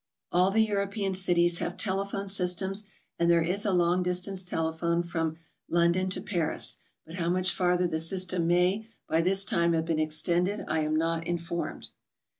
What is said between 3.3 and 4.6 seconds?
is a long distance